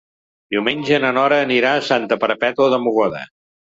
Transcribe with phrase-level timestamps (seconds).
[0.55, 3.23] Diumenge na Nora anirà a Santa Perpètua de Mogoda.